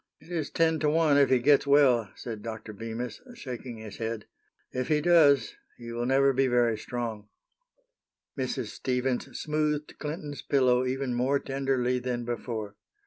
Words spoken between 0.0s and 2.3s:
"It is ten to one if he gets well,"